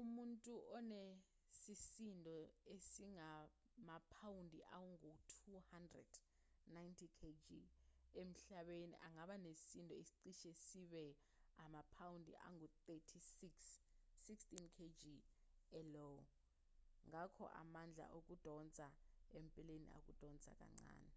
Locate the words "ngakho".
17.10-17.44